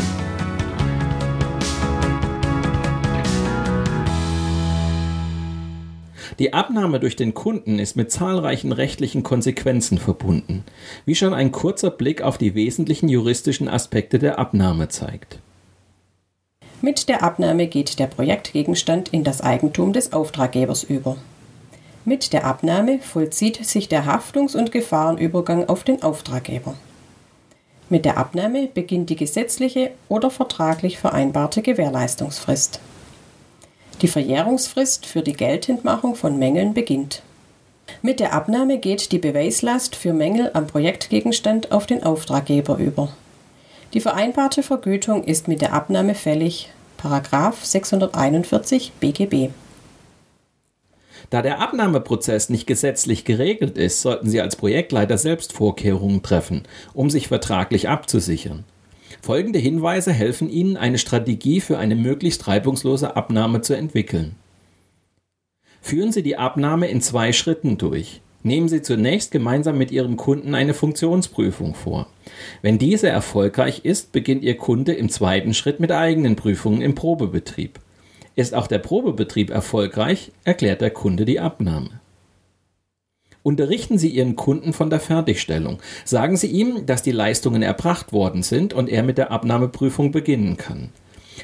Die 6.38 6.52
Abnahme 6.52 6.98
durch 6.98 7.14
den 7.14 7.32
Kunden 7.34 7.78
ist 7.78 7.96
mit 7.96 8.10
zahlreichen 8.10 8.72
rechtlichen 8.72 9.22
Konsequenzen 9.22 9.98
verbunden, 9.98 10.64
wie 11.06 11.14
schon 11.14 11.32
ein 11.32 11.52
kurzer 11.52 11.90
Blick 11.90 12.22
auf 12.22 12.38
die 12.38 12.54
wesentlichen 12.54 13.08
juristischen 13.08 13.68
Aspekte 13.68 14.18
der 14.18 14.38
Abnahme 14.38 14.88
zeigt. 14.88 15.38
Mit 16.82 17.08
der 17.08 17.22
Abnahme 17.22 17.66
geht 17.66 17.98
der 17.98 18.08
Projektgegenstand 18.08 19.08
in 19.10 19.24
das 19.24 19.40
Eigentum 19.40 19.92
des 19.92 20.12
Auftraggebers 20.12 20.82
über. 20.82 21.16
Mit 22.06 22.34
der 22.34 22.44
Abnahme 22.44 22.98
vollzieht 22.98 23.64
sich 23.64 23.88
der 23.88 24.04
Haftungs- 24.04 24.54
und 24.54 24.72
Gefahrenübergang 24.72 25.68
auf 25.68 25.84
den 25.84 26.02
Auftraggeber. 26.02 26.74
Mit 27.88 28.04
der 28.04 28.18
Abnahme 28.18 28.66
beginnt 28.66 29.08
die 29.08 29.16
gesetzliche 29.16 29.90
oder 30.08 30.30
vertraglich 30.30 30.98
vereinbarte 30.98 31.62
Gewährleistungsfrist. 31.62 32.80
Die 34.02 34.08
Verjährungsfrist 34.08 35.06
für 35.06 35.22
die 35.22 35.32
Geltendmachung 35.32 36.14
von 36.14 36.38
Mängeln 36.38 36.74
beginnt. 36.74 37.22
Mit 38.02 38.20
der 38.20 38.34
Abnahme 38.34 38.78
geht 38.78 39.12
die 39.12 39.18
Beweislast 39.18 39.96
für 39.96 40.12
Mängel 40.12 40.50
am 40.52 40.66
Projektgegenstand 40.66 41.72
auf 41.72 41.86
den 41.86 42.02
Auftraggeber 42.02 42.76
über. 42.76 43.14
Die 43.94 44.00
vereinbarte 44.00 44.62
Vergütung 44.62 45.24
ist 45.24 45.48
mit 45.48 45.62
der 45.62 45.72
Abnahme 45.72 46.14
fällig. 46.14 46.70
Paragraf 46.98 47.64
641 47.64 48.92
BGB. 49.00 49.50
Da 51.30 51.42
der 51.42 51.60
Abnahmeprozess 51.60 52.50
nicht 52.50 52.66
gesetzlich 52.66 53.24
geregelt 53.24 53.78
ist, 53.78 54.02
sollten 54.02 54.28
Sie 54.28 54.40
als 54.40 54.56
Projektleiter 54.56 55.18
selbst 55.18 55.52
Vorkehrungen 55.52 56.22
treffen, 56.22 56.62
um 56.92 57.10
sich 57.10 57.28
vertraglich 57.28 57.88
abzusichern. 57.88 58.64
Folgende 59.22 59.58
Hinweise 59.58 60.12
helfen 60.12 60.50
Ihnen, 60.50 60.76
eine 60.76 60.98
Strategie 60.98 61.60
für 61.60 61.78
eine 61.78 61.94
möglichst 61.94 62.46
reibungslose 62.46 63.16
Abnahme 63.16 63.62
zu 63.62 63.74
entwickeln. 63.74 64.36
Führen 65.80 66.12
Sie 66.12 66.22
die 66.22 66.36
Abnahme 66.36 66.88
in 66.88 67.00
zwei 67.00 67.32
Schritten 67.32 67.78
durch. 67.78 68.20
Nehmen 68.42 68.68
Sie 68.68 68.82
zunächst 68.82 69.30
gemeinsam 69.30 69.78
mit 69.78 69.90
Ihrem 69.90 70.18
Kunden 70.18 70.54
eine 70.54 70.74
Funktionsprüfung 70.74 71.74
vor. 71.74 72.06
Wenn 72.60 72.78
diese 72.78 73.08
erfolgreich 73.08 73.86
ist, 73.86 74.12
beginnt 74.12 74.42
Ihr 74.42 74.58
Kunde 74.58 74.92
im 74.92 75.08
zweiten 75.08 75.54
Schritt 75.54 75.80
mit 75.80 75.90
eigenen 75.90 76.36
Prüfungen 76.36 76.82
im 76.82 76.94
Probebetrieb. 76.94 77.80
Ist 78.36 78.54
auch 78.54 78.66
der 78.66 78.78
Probebetrieb 78.78 79.50
erfolgreich, 79.50 80.32
erklärt 80.42 80.80
der 80.80 80.90
Kunde 80.90 81.24
die 81.24 81.38
Abnahme. 81.38 82.00
Unterrichten 83.44 83.98
Sie 83.98 84.08
Ihren 84.08 84.36
Kunden 84.36 84.72
von 84.72 84.88
der 84.88 85.00
Fertigstellung. 85.00 85.78
Sagen 86.04 86.36
Sie 86.36 86.46
ihm, 86.46 86.86
dass 86.86 87.02
die 87.02 87.12
Leistungen 87.12 87.62
erbracht 87.62 88.12
worden 88.12 88.42
sind 88.42 88.72
und 88.72 88.88
er 88.88 89.02
mit 89.02 89.18
der 89.18 89.30
Abnahmeprüfung 89.30 90.12
beginnen 90.12 90.56
kann. 90.56 90.88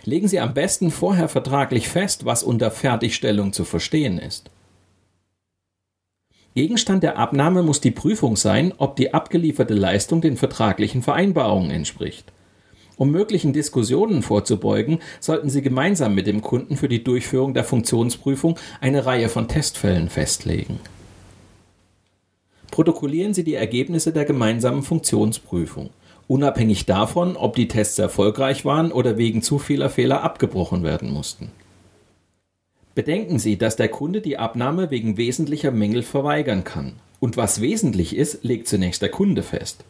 Legen 0.05 0.27
Sie 0.27 0.41
am 0.41 0.55
besten 0.55 0.91
vorher 0.91 1.29
vertraglich 1.29 1.89
fest, 1.89 2.25
was 2.25 2.43
unter 2.43 2.71
Fertigstellung 2.71 3.53
zu 3.53 3.65
verstehen 3.65 4.19
ist. 4.19 4.51
Gegenstand 6.55 7.03
der 7.03 7.19
Abnahme 7.19 7.63
muss 7.63 7.81
die 7.81 7.91
Prüfung 7.91 8.35
sein, 8.35 8.73
ob 8.79 8.97
die 8.97 9.15
abgelieferte 9.15 9.75
Leistung 9.75 10.21
den 10.21 10.37
vertraglichen 10.37 11.03
Vereinbarungen 11.03 11.71
entspricht. 11.71 12.33
Um 13.01 13.11
möglichen 13.11 13.53
Diskussionen 13.53 14.23
vorzubeugen, 14.23 15.01
sollten 15.19 15.51
Sie 15.51 15.63
gemeinsam 15.63 16.15
mit 16.15 16.27
dem 16.27 16.43
Kunden 16.43 16.77
für 16.77 16.89
die 16.89 17.03
Durchführung 17.03 17.55
der 17.55 17.65
Funktionsprüfung 17.65 18.59
eine 18.81 19.07
Reihe 19.07 19.29
von 19.29 19.49
Testfällen 19.49 20.09
festlegen 20.09 20.79
protokollieren 22.71 23.35
Sie 23.35 23.45
die 23.45 23.55
Ergebnisse 23.55 24.13
der 24.13 24.25
gemeinsamen 24.25 24.83
Funktionsprüfung, 24.83 25.91
unabhängig 26.29 26.87
davon, 26.87 27.37
ob 27.37 27.57
die 27.57 27.69
Tests 27.69 27.99
erfolgreich 27.99 28.65
waren 28.65 28.93
oder 28.93 29.19
wegen 29.19 29.43
zu 29.43 29.59
vieler 29.59 29.91
Fehler 29.91 30.23
abgebrochen 30.23 30.83
werden 30.83 31.11
mussten. 31.11 31.51
Bedenken 32.95 33.39
Sie, 33.39 33.57
dass 33.57 33.77
der 33.77 33.89
Kunde 33.89 34.21
die 34.21 34.39
Abnahme 34.39 34.91
wegen 34.91 35.17
wesentlicher 35.17 35.71
Mängel 35.71 36.03
verweigern 36.03 36.65
kann. 36.65 36.95
Und 37.21 37.37
was 37.37 37.61
wesentlich 37.61 38.17
ist, 38.17 38.45
legt 38.45 38.67
zunächst 38.67 39.03
der 39.03 39.11
Kunde 39.11 39.43
fest. 39.43 39.85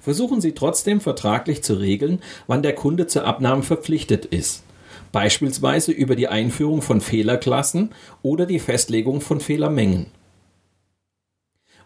Versuchen 0.00 0.40
Sie 0.40 0.52
trotzdem 0.52 1.00
vertraglich 1.00 1.62
zu 1.62 1.74
regeln, 1.74 2.20
wann 2.46 2.62
der 2.62 2.74
Kunde 2.74 3.06
zur 3.06 3.24
Abnahme 3.24 3.62
verpflichtet 3.62 4.24
ist. 4.24 4.64
Beispielsweise 5.12 5.92
über 5.92 6.16
die 6.16 6.28
Einführung 6.28 6.82
von 6.82 7.00
Fehlerklassen 7.00 7.90
oder 8.22 8.46
die 8.46 8.58
Festlegung 8.58 9.20
von 9.20 9.40
Fehlermengen 9.40 10.06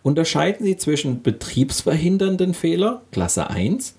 unterscheiden 0.04 0.64
Sie 0.64 0.76
zwischen 0.76 1.23
betriebsverhindernden 1.23 2.54
Fehler, 2.54 3.02
Klasse 3.11 3.50
1, 3.50 3.97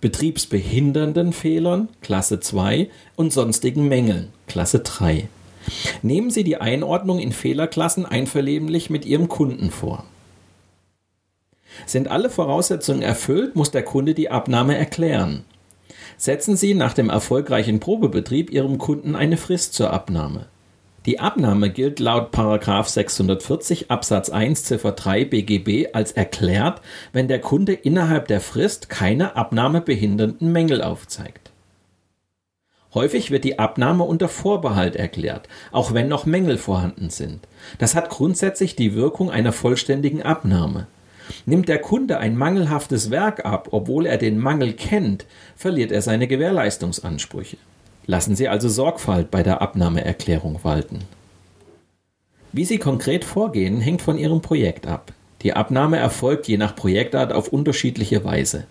betriebsbehindernden 0.00 1.34
Fehlern, 1.34 1.88
Klasse 2.00 2.40
2 2.40 2.88
und 3.16 3.32
sonstigen 3.32 3.88
Mängeln, 3.88 4.28
Klasse 4.46 4.78
3. 4.78 5.28
Nehmen 6.00 6.30
Sie 6.30 6.44
die 6.44 6.58
Einordnung 6.58 7.18
in 7.18 7.32
Fehlerklassen 7.32 8.06
einvernehmlich 8.06 8.88
mit 8.88 9.04
Ihrem 9.04 9.28
Kunden 9.28 9.70
vor. 9.70 10.04
Sind 11.86 12.08
alle 12.08 12.30
Voraussetzungen 12.30 13.02
erfüllt, 13.02 13.56
muss 13.56 13.70
der 13.70 13.82
Kunde 13.82 14.14
die 14.14 14.30
Abnahme 14.30 14.76
erklären. 14.76 15.44
Setzen 16.16 16.56
Sie 16.56 16.74
nach 16.74 16.94
dem 16.94 17.10
erfolgreichen 17.10 17.80
Probebetrieb 17.80 18.50
Ihrem 18.50 18.78
Kunden 18.78 19.14
eine 19.14 19.36
Frist 19.36 19.74
zur 19.74 19.92
Abnahme. 19.92 20.46
Die 21.06 21.20
Abnahme 21.20 21.70
gilt 21.70 22.00
laut 22.00 22.34
640 22.34 23.90
Absatz 23.90 24.28
1 24.28 24.64
Ziffer 24.64 24.92
3 24.92 25.24
BGB 25.24 25.94
als 25.94 26.12
erklärt, 26.12 26.82
wenn 27.12 27.28
der 27.28 27.40
Kunde 27.40 27.72
innerhalb 27.72 28.28
der 28.28 28.40
Frist 28.40 28.88
keine 28.88 29.36
abnahmebehindernden 29.36 30.52
Mängel 30.52 30.82
aufzeigt. 30.82 31.50
Häufig 32.94 33.30
wird 33.30 33.44
die 33.44 33.58
Abnahme 33.58 34.04
unter 34.04 34.28
Vorbehalt 34.28 34.96
erklärt, 34.96 35.48
auch 35.72 35.94
wenn 35.94 36.08
noch 36.08 36.26
Mängel 36.26 36.58
vorhanden 36.58 37.10
sind. 37.10 37.46
Das 37.78 37.94
hat 37.94 38.10
grundsätzlich 38.10 38.76
die 38.76 38.94
Wirkung 38.94 39.30
einer 39.30 39.52
vollständigen 39.52 40.22
Abnahme. 40.22 40.88
Nimmt 41.46 41.68
der 41.68 41.78
Kunde 41.78 42.18
ein 42.18 42.36
mangelhaftes 42.36 43.10
Werk 43.10 43.44
ab, 43.44 43.68
obwohl 43.72 44.06
er 44.06 44.18
den 44.18 44.38
Mangel 44.38 44.72
kennt, 44.72 45.26
verliert 45.56 45.92
er 45.92 46.02
seine 46.02 46.26
Gewährleistungsansprüche. 46.26 47.56
Lassen 48.06 48.36
Sie 48.36 48.48
also 48.48 48.68
Sorgfalt 48.68 49.30
bei 49.30 49.42
der 49.42 49.60
Abnahmeerklärung 49.60 50.60
walten. 50.62 51.00
Wie 52.52 52.64
Sie 52.64 52.78
konkret 52.78 53.24
vorgehen, 53.24 53.80
hängt 53.80 54.00
von 54.00 54.16
Ihrem 54.16 54.40
Projekt 54.40 54.86
ab. 54.86 55.12
Die 55.42 55.52
Abnahme 55.52 55.98
erfolgt 55.98 56.48
je 56.48 56.56
nach 56.56 56.74
Projektart 56.74 57.32
auf 57.32 57.48
unterschiedliche 57.48 58.24
Weise. 58.24 58.66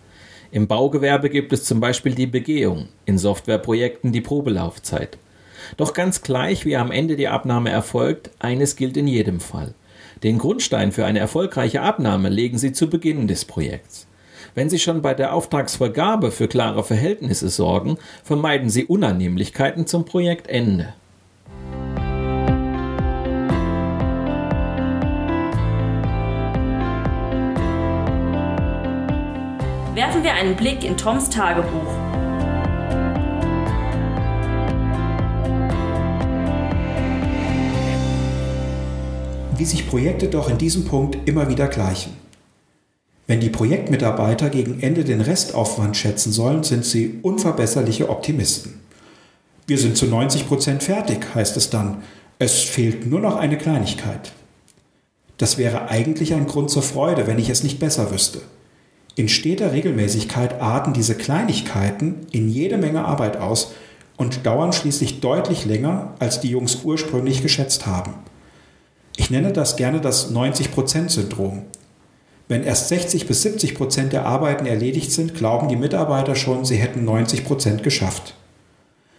Im 0.51 0.67
Baugewerbe 0.67 1.29
gibt 1.29 1.53
es 1.53 1.65
zum 1.65 1.79
Beispiel 1.79 2.15
die 2.15 2.25
Begehung, 2.25 2.87
in 3.05 3.17
Softwareprojekten 3.17 4.11
die 4.11 4.21
Probelaufzeit. 4.21 5.17
Doch 5.75 5.93
ganz 5.93 6.21
gleich, 6.21 6.65
wie 6.65 6.77
am 6.77 6.91
Ende 6.91 7.15
die 7.15 7.27
Abnahme 7.27 7.69
erfolgt, 7.69 8.31
eines 8.39 8.75
gilt 8.75 8.97
in 8.97 9.07
jedem 9.07 9.39
Fall. 9.39 9.73
Den 10.24 10.39
Grundstein 10.39 10.91
für 10.91 11.05
eine 11.05 11.19
erfolgreiche 11.19 11.81
Abnahme 11.81 12.29
legen 12.29 12.57
Sie 12.57 12.71
zu 12.71 12.89
Beginn 12.89 13.27
des 13.27 13.45
Projekts. 13.45 14.07
Wenn 14.55 14.69
Sie 14.69 14.79
schon 14.79 15.03
bei 15.03 15.13
der 15.13 15.33
Auftragsvergabe 15.33 16.31
für 16.31 16.47
klare 16.47 16.83
Verhältnisse 16.83 17.50
sorgen, 17.50 17.97
vermeiden 18.24 18.69
Sie 18.69 18.86
Unannehmlichkeiten 18.86 19.86
zum 19.86 20.05
Projektende. 20.05 20.93
Werfen 29.93 30.24
wir 30.24 30.33
einen 30.33 30.55
Blick 30.55 30.83
in 30.83 30.97
Toms 30.97 31.29
Tagebuch. 31.29 32.16
Sich 39.65 39.87
Projekte 39.87 40.27
doch 40.27 40.49
in 40.49 40.57
diesem 40.57 40.85
Punkt 40.85 41.17
immer 41.27 41.49
wieder 41.49 41.67
gleichen. 41.67 42.13
Wenn 43.27 43.41
die 43.41 43.49
Projektmitarbeiter 43.49 44.49
gegen 44.49 44.79
Ende 44.81 45.03
den 45.03 45.19
Restaufwand 45.19 45.97
schätzen 45.97 46.31
sollen, 46.31 46.63
sind 46.63 46.85
sie 46.85 47.19
unverbesserliche 47.21 48.09
Optimisten. 48.09 48.79
Wir 49.67 49.77
sind 49.77 49.97
zu 49.97 50.05
90 50.05 50.47
Prozent 50.47 50.83
fertig, 50.83 51.35
heißt 51.35 51.57
es 51.57 51.69
dann. 51.69 52.03
Es 52.39 52.61
fehlt 52.61 53.05
nur 53.05 53.19
noch 53.19 53.35
eine 53.35 53.57
Kleinigkeit. 53.57 54.31
Das 55.37 55.57
wäre 55.57 55.89
eigentlich 55.89 56.33
ein 56.33 56.47
Grund 56.47 56.69
zur 56.69 56.83
Freude, 56.83 57.27
wenn 57.27 57.37
ich 57.37 57.49
es 57.49 57.63
nicht 57.63 57.79
besser 57.79 58.11
wüsste. 58.11 58.41
In 59.15 59.27
steter 59.27 59.73
Regelmäßigkeit 59.73 60.61
arten 60.61 60.93
diese 60.93 61.15
Kleinigkeiten 61.15 62.27
in 62.31 62.47
jede 62.47 62.77
Menge 62.77 63.03
Arbeit 63.03 63.37
aus 63.37 63.73
und 64.15 64.45
dauern 64.45 64.71
schließlich 64.71 65.19
deutlich 65.19 65.65
länger, 65.65 66.13
als 66.19 66.39
die 66.39 66.49
Jungs 66.49 66.83
ursprünglich 66.83 67.41
geschätzt 67.41 67.85
haben. 67.85 68.13
Ich 69.17 69.31
nenne 69.31 69.51
das 69.51 69.75
gerne 69.75 70.00
das 70.00 70.31
90%-Syndrom. 70.31 71.63
Wenn 72.47 72.63
erst 72.63 72.88
60 72.88 73.27
bis 73.27 73.41
70 73.41 73.75
Prozent 73.75 74.13
der 74.13 74.25
Arbeiten 74.25 74.65
erledigt 74.65 75.12
sind, 75.12 75.36
glauben 75.36 75.67
die 75.67 75.75
Mitarbeiter 75.75 76.36
schon, 76.36 76.63
sie 76.63 76.77
hätten 76.77 77.03
90 77.03 77.43
Prozent 77.43 77.83
geschafft. 77.83 78.36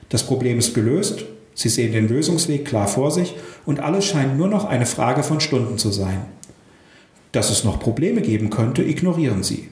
Das 0.08 0.22
Problem 0.22 0.58
ist 0.58 0.72
gelöst, 0.72 1.24
sie 1.52 1.68
sehen 1.68 1.92
den 1.92 2.08
Lösungsweg 2.08 2.64
klar 2.64 2.86
vor 2.86 3.10
sich 3.10 3.34
und 3.66 3.80
alles 3.80 4.06
scheint 4.06 4.38
nur 4.38 4.48
noch 4.48 4.64
eine 4.64 4.86
Frage 4.86 5.22
von 5.22 5.40
Stunden 5.40 5.76
zu 5.76 5.90
sein. 5.90 6.24
Dass 7.32 7.50
es 7.50 7.64
noch 7.64 7.80
Probleme 7.80 8.22
geben 8.22 8.48
könnte, 8.48 8.82
ignorieren 8.82 9.42
sie. 9.42 9.68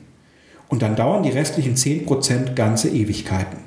Und 0.69 0.83
dann 0.83 0.97
dauern 0.97 1.23
die 1.23 1.31
restlichen 1.31 1.77
10 1.77 2.05
Prozent 2.05 2.57
ganze 2.57 2.91
Ewigkeiten. 2.91 3.59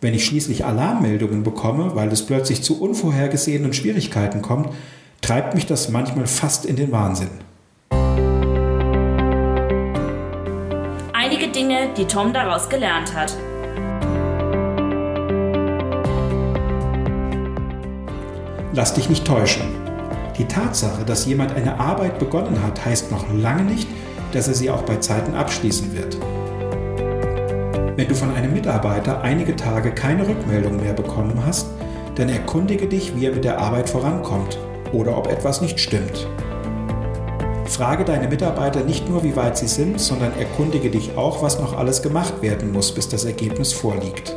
Wenn 0.00 0.14
ich 0.14 0.24
schließlich 0.24 0.64
Alarmmeldungen 0.64 1.44
bekomme, 1.44 1.94
weil 1.94 2.08
es 2.08 2.24
plötzlich 2.24 2.62
zu 2.62 2.80
unvorhergesehenen 2.80 3.74
Schwierigkeiten 3.74 4.40
kommt, 4.40 4.70
treibt 5.20 5.54
mich 5.54 5.66
das 5.66 5.88
manchmal 5.88 6.26
fast 6.26 6.64
in 6.64 6.76
den 6.76 6.92
Wahnsinn. 6.92 7.30
Einige 11.12 11.48
Dinge, 11.48 11.90
die 11.96 12.06
Tom 12.06 12.32
daraus 12.32 12.68
gelernt 12.68 13.14
hat. 13.14 13.36
Lass 18.72 18.94
dich 18.94 19.08
nicht 19.08 19.26
täuschen. 19.26 19.62
Die 20.38 20.46
Tatsache, 20.46 21.04
dass 21.04 21.26
jemand 21.26 21.54
eine 21.54 21.78
Arbeit 21.78 22.18
begonnen 22.18 22.62
hat, 22.62 22.84
heißt 22.84 23.10
noch 23.10 23.26
lange 23.32 23.64
nicht, 23.64 23.88
dass 24.32 24.48
er 24.48 24.54
sie 24.54 24.70
auch 24.70 24.82
bei 24.82 24.96
Zeiten 24.96 25.34
abschließen 25.34 25.94
wird. 25.94 26.16
Wenn 27.96 28.08
du 28.08 28.14
von 28.14 28.34
einem 28.34 28.54
Mitarbeiter 28.54 29.20
einige 29.20 29.54
Tage 29.56 29.90
keine 29.92 30.26
Rückmeldung 30.26 30.80
mehr 30.80 30.94
bekommen 30.94 31.42
hast, 31.44 31.66
dann 32.14 32.30
erkundige 32.30 32.86
dich, 32.86 33.14
wie 33.14 33.26
er 33.26 33.34
mit 33.34 33.44
der 33.44 33.58
Arbeit 33.58 33.90
vorankommt 33.90 34.58
oder 34.92 35.16
ob 35.16 35.26
etwas 35.26 35.60
nicht 35.60 35.80
stimmt. 35.80 36.26
Frage 37.66 38.04
deine 38.04 38.28
Mitarbeiter 38.28 38.82
nicht 38.82 39.08
nur, 39.08 39.22
wie 39.22 39.36
weit 39.36 39.56
sie 39.56 39.68
sind, 39.68 40.00
sondern 40.00 40.36
erkundige 40.38 40.90
dich 40.90 41.16
auch, 41.16 41.42
was 41.42 41.60
noch 41.60 41.76
alles 41.78 42.02
gemacht 42.02 42.42
werden 42.42 42.72
muss, 42.72 42.92
bis 42.92 43.08
das 43.08 43.24
Ergebnis 43.24 43.72
vorliegt. 43.72 44.34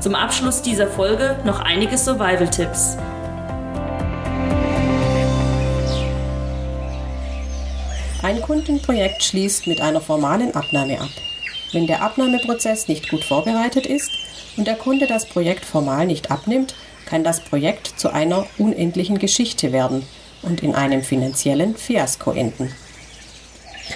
Zum 0.00 0.14
Abschluss 0.14 0.62
dieser 0.62 0.86
Folge 0.86 1.36
noch 1.44 1.60
einige 1.60 1.98
Survival-Tipps. 1.98 2.96
Kundenprojekt 8.46 9.24
schließt 9.24 9.66
mit 9.66 9.80
einer 9.80 10.00
formalen 10.00 10.54
Abnahme 10.54 11.00
ab. 11.00 11.10
Wenn 11.72 11.88
der 11.88 12.00
Abnahmeprozess 12.00 12.86
nicht 12.86 13.10
gut 13.10 13.24
vorbereitet 13.24 13.86
ist 13.86 14.12
und 14.56 14.68
der 14.68 14.76
Kunde 14.76 15.08
das 15.08 15.26
Projekt 15.26 15.64
formal 15.64 16.06
nicht 16.06 16.30
abnimmt, 16.30 16.76
kann 17.06 17.24
das 17.24 17.40
Projekt 17.40 17.94
zu 17.96 18.12
einer 18.12 18.46
unendlichen 18.56 19.18
Geschichte 19.18 19.72
werden 19.72 20.04
und 20.42 20.62
in 20.62 20.76
einem 20.76 21.02
finanziellen 21.02 21.76
Fiasko 21.76 22.30
enden. 22.30 22.72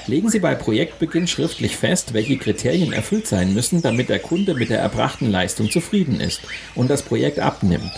Legen 0.09 0.31
Sie 0.31 0.41
bei 0.41 0.57
Projektbeginn 0.57 1.29
schriftlich 1.29 1.77
fest, 1.77 2.13
welche 2.13 2.37
Kriterien 2.37 2.93
erfüllt 2.93 3.29
sein 3.29 3.55
müssen, 3.55 3.83
damit 3.83 4.09
der 4.09 4.19
Kunde 4.19 4.55
mit 4.55 4.71
der 4.71 4.81
erbrachten 4.81 5.31
Leistung 5.31 5.71
zufrieden 5.71 6.21
ist 6.21 6.41
und 6.75 6.91
das 6.91 7.03
Projekt 7.03 7.39
abnimmt. 7.39 7.93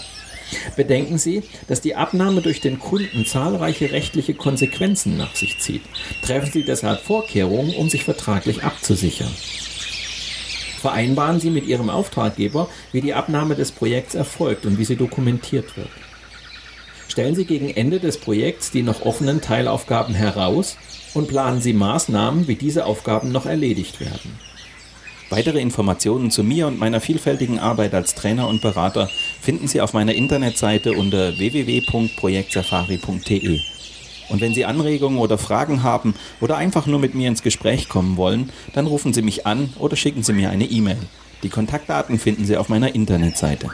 Bedenken 0.77 1.19
Sie, 1.19 1.43
dass 1.69 1.81
die 1.81 1.95
Abnahme 1.95 2.43
durch 2.43 2.61
den 2.61 2.79
Kunden 2.79 3.25
zahlreiche 3.27 3.91
rechtliche 3.93 4.35
Konsequenzen 4.35 5.17
nach 5.17 5.35
sich 5.35 5.59
zieht. 5.59 5.83
Treffen 6.23 6.51
Sie 6.53 6.65
deshalb 6.65 7.01
Vorkehrungen, 7.01 7.75
um 7.75 7.89
sich 7.89 8.05
vertraglich 8.05 8.63
abzusichern. 8.63 9.33
Vereinbaren 10.81 11.39
Sie 11.39 11.51
mit 11.51 11.67
Ihrem 11.67 11.91
Auftraggeber, 11.91 12.69
wie 12.91 13.01
die 13.01 13.15
Abnahme 13.15 13.55
des 13.55 13.71
Projekts 13.71 14.15
erfolgt 14.15 14.67
und 14.67 14.79
wie 14.79 14.85
sie 14.85 14.97
dokumentiert 14.97 15.77
wird. 15.77 15.91
Stellen 17.07 17.37
Sie 17.37 17.45
gegen 17.45 17.71
Ende 17.71 18.01
des 18.01 18.19
Projekts 18.19 18.71
die 18.71 18.83
noch 18.83 19.03
offenen 19.03 19.41
Teilaufgaben 19.41 20.15
heraus 20.15 20.77
und 21.15 21.29
planen 21.29 21.61
Sie 21.61 21.73
Maßnahmen, 21.73 22.49
wie 22.49 22.57
diese 22.57 22.87
Aufgaben 22.87 23.31
noch 23.31 23.47
erledigt 23.47 24.01
werden. 24.01 24.41
Weitere 25.33 25.61
Informationen 25.61 26.31
zu 26.31 26.45
mir 26.45 26.67
und 26.67 26.79
meiner 26.79 27.01
vielfältigen 27.01 27.59
Arbeit 27.59 27.95
als 27.95 28.15
Trainer 28.15 28.49
und 28.49 28.61
Berater 28.61 29.09
finden 29.41 29.67
Sie 29.67 29.81
auf 29.81 29.95
meiner 29.95 30.15
Internetseite 30.15 30.93
unter 30.93 31.39
www.projektsafari.de. 31.39 33.61
Und 34.29 34.43
wenn 34.43 34.53
Sie 34.53 34.67
Anregungen 34.67 35.19
oder 35.19 35.39
Fragen 35.39 35.83
haben 35.83 36.15
oder 36.43 36.59
einfach 36.59 36.85
nur 36.85 36.99
mit 36.99 37.15
mir 37.15 37.29
ins 37.29 37.43
Gespräch 37.43 37.89
kommen 37.89 38.19
wollen, 38.19 38.53
dann 38.75 38.87
rufen 38.87 39.15
Sie 39.15 39.23
mich 39.23 39.47
an 39.47 39.73
oder 39.79 39.97
schicken 39.97 40.23
Sie 40.23 40.35
mir 40.35 40.51
eine 40.51 40.67
E-Mail. 40.67 40.99
Die 41.43 41.49
Kontaktdaten 41.49 42.19
finden 42.19 42.45
Sie 42.45 42.59
auf 42.59 42.69
meiner 42.69 42.95
Internetseite. 42.95 43.71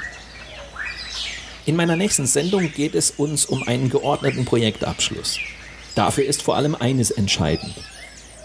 In 1.67 1.75
meiner 1.75 1.97
nächsten 1.97 2.27
Sendung 2.27 2.71
geht 2.73 2.95
es 2.95 3.11
uns 3.11 3.47
um 3.47 3.65
einen 3.65 3.91
geordneten 3.91 4.45
Projektabschluss. 4.45 5.41
Dafür 5.97 6.25
ist 6.25 6.41
vor 6.41 6.55
allem 6.55 6.77
eines 6.77 7.11
entscheidend. 7.11 7.75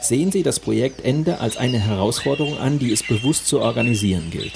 Sehen 0.04 0.34
Sie 0.34 0.44
das 0.44 0.60
Projektende 0.60 1.40
als 1.40 1.56
eine 1.56 1.80
Herausforderung 1.80 2.58
an, 2.58 2.78
die 2.78 2.92
es 2.92 3.08
bewusst 3.08 3.48
zu 3.48 3.62
organisieren 3.62 4.32
gilt. 4.32 4.52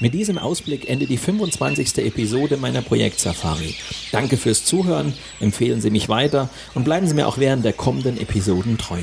Mit 0.00 0.14
diesem 0.14 0.36
Ausblick 0.36 0.90
endet 0.90 1.10
die 1.10 1.16
25. 1.16 1.98
Episode 1.98 2.56
meiner 2.56 2.82
Projektsafari. 2.82 3.76
Danke 4.10 4.36
fürs 4.36 4.64
Zuhören, 4.64 5.14
empfehlen 5.38 5.80
Sie 5.80 5.90
mich 5.90 6.08
weiter 6.08 6.50
und 6.74 6.84
bleiben 6.84 7.06
Sie 7.06 7.14
mir 7.14 7.28
auch 7.28 7.38
während 7.38 7.64
der 7.64 7.72
kommenden 7.72 8.20
Episoden 8.20 8.78
treu. 8.78 9.02